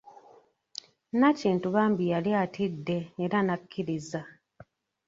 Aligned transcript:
Nakintu 1.19 1.67
bambi 1.75 2.03
yali 2.13 2.31
atidde 2.43 2.97
era 3.23 3.37
n'akkiriza. 3.45 4.21